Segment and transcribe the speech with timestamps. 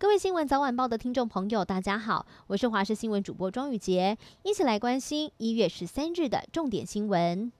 [0.00, 7.50] 各位新闻早晚报的听众朋友，大家好，我是华视新闻主播庄宇杰，一起来关心一月十三日的重点新闻。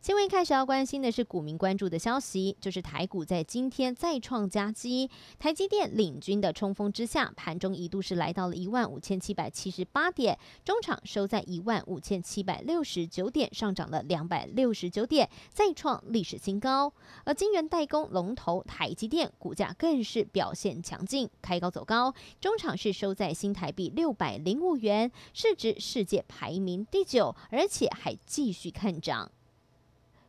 [0.00, 5.10] 新闻一开始要关心的是股民关注的消息，就是台股在今天再创佳绩，
[5.40, 16.92] 台积电领军的冲锋之下，盘中一度是来到了一万五千七百七十八点，中场收在一万五千七百六十九点，上涨了两百六十九点，再创历史新高。
[17.24, 29.32] 而晶圆代工龙头台积电股价更是表现强劲，开高走高，中场是收在新台币六百零五元，市值世界排名第九，而且还继续看涨。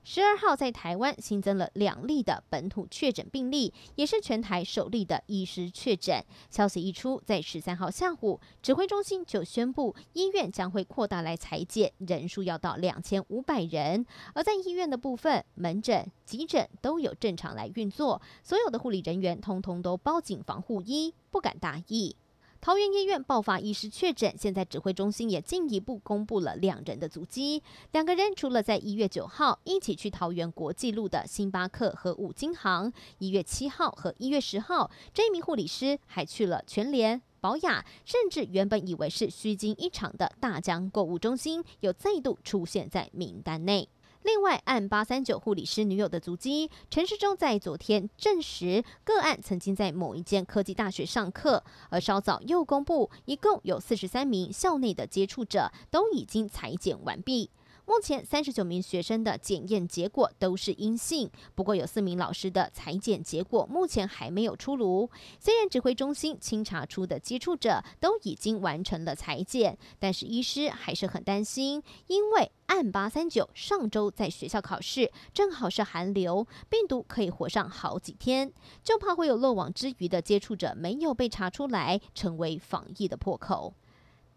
[0.03, 6.23] 十二号在台湾新增了两例的本土确诊病例，也是全台首例的医师确诊。
[6.49, 14.05] 消息一出，在十三号下午，指挥中心就宣布医院将会扩大来裁减，人数要到两千五百人。
[14.34, 22.16] 而在医院的部分，门诊、急诊都有正常来运作，所有的护理人员通通都包紧防护衣，不敢大意。
[22.62, 27.63] 桃园医院爆发医师确诊，现在指挥中心也进一步公布了两人的足迹。
[27.93, 43.88] 两个人除了在一月九号一起去桃园国际路的星巴克和五金行，一月七号和一月十号，这一名护理师还去了全联、宝雅，甚至原本以为是虚惊一场的大江购物中心，又再度出现在名单内。
[44.23, 57.49] 另外，按八三九护理师女友的足迹，陈世忠在昨天证实，个案曾经在某一间科技大学上课，而稍早又公布，一共有四十三名校内的接触者都已经裁剪完毕。
[57.90, 65.09] 目前三十九名学生的检验结果都是阴性，不过有四名老师的采检结果目前还没有出炉。
[65.40, 78.53] 虽然指挥中心清查出的接触者都已经完成了采检，但是医师还是很担心，因为案八三九上周在学校考试，正好是寒流，病毒可以活上好几天，
[78.84, 83.73] 就怕会有漏网之鱼的接触者没有被查出来，成为防疫的破口。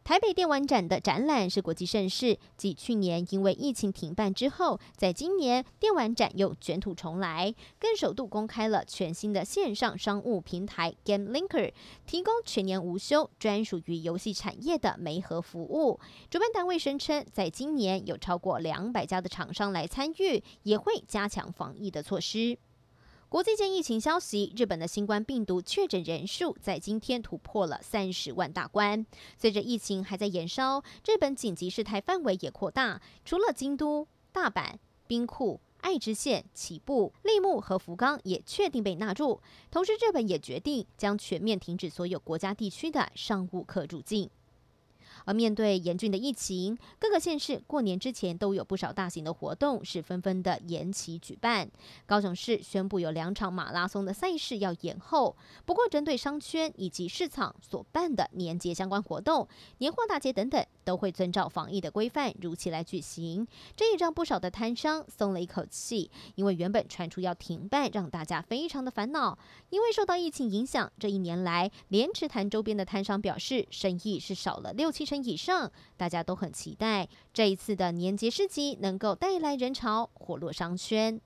[0.04, 11.72] 台北电玩展的展览是国际盛事，继去年因为疫情停办之后，在今年电玩展又卷土重来，更首度公开了全新的线上商务平台 Game Linker，
[12.04, 16.00] 提供全年无休、专属于游戏产业的媒合服务。
[16.28, 22.58] 主办单位声称，在今年有超过两百家的厂商来参与，也会加强防疫的措施。
[23.32, 29.06] 国际间疫情消息，日本的新冠病毒确诊人数在今天突破了三十万大关。
[29.38, 34.74] 随着疫情还在延烧，日本紧急事态范围也扩大，除了京都、大阪、
[35.06, 39.40] 兵库、爱知县、岐阜、立木和福冈也确定被纳入。
[39.70, 44.28] 同时，日本也决定将全面停止所有国家地区的商务客入境。
[45.24, 51.70] 而面对严峻的疫情，各个县市过年之前都有不少大型的活动是纷纷的延期举办。
[52.06, 59.46] 高雄市宣布有两场马拉松的赛事要延后，不过针对商圈以及市场所办的年节相关活动、
[59.78, 63.46] 年货大街等等，都会遵照防疫的规范如期来举行。
[63.76, 69.38] 这也让不少的摊商松了一口气，因为原本传出要停办，让大家非常的烦恼。
[69.70, 75.22] 因为受到疫情影响，这一年来连池潭周边的摊商表示，生意是少了六七成成。
[75.22, 81.20] 以上，大家都很期待这一次的年节市集能够带来人潮，火络商圈。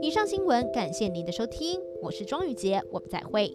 [0.00, 3.52] 以上新闻，感谢您的收听，我是庄宇杰，我们再会。